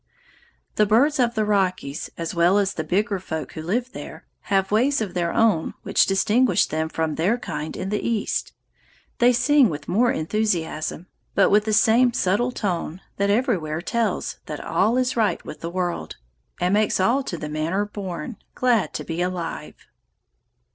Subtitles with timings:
[0.77, 4.71] The birds of the Rockies, as well as the bigger folk who live there, have
[4.71, 8.51] ways of their own which distinguish them from their kind in the East.
[9.19, 14.59] They sing with more enthusiasm, but with the same subtle tone that everywhere tells that
[14.65, 16.15] all is right with the world,
[16.59, 19.85] and makes all to the manner born glad to be alive.